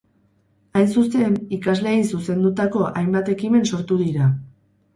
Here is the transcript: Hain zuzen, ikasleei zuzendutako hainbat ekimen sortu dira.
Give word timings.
Hain 0.79 0.89
zuzen, 1.01 1.35
ikasleei 1.59 1.99
zuzendutako 2.07 2.83
hainbat 2.89 3.33
ekimen 3.37 3.71
sortu 3.75 4.03
dira. 4.05 4.35